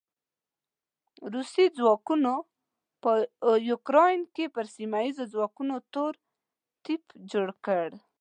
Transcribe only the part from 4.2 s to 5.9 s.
کې پر سیمه ايزو ځواکونو